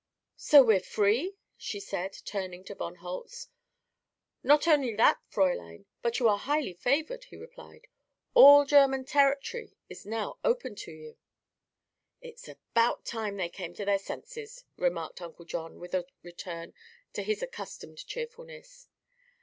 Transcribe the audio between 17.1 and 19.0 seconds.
to his accustomed cheerfulness.